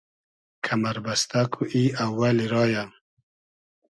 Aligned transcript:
کئمئر 0.65 0.97
بئستۂ 1.05 1.41
کو 1.53 1.61
ای 1.71 1.81
اوئلی 2.05 2.47
رایۂ 2.53 2.83